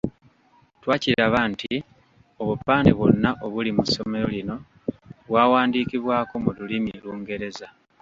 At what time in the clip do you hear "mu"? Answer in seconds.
3.77-3.83, 6.43-6.51